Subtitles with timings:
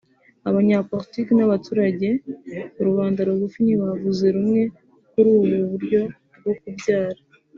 [0.49, 2.07] abanyapolitiki n’abaturage
[2.85, 4.61] rubanda rugufi ntibavuze rumwe
[5.11, 6.01] kuri ubu buryo
[6.37, 7.21] bwo kubyara